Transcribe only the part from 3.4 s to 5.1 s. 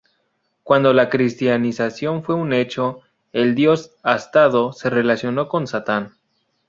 Dios astado se